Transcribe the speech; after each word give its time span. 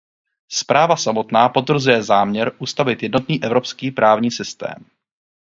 Zpráva 0.49 0.95
samotná 0.97 1.49
potvrzuje 1.49 2.03
záměr 2.03 2.51
ustavit 2.57 3.03
jednotný 3.03 3.43
evropský 3.43 3.91
právní 3.91 4.31
systém. 4.31 4.75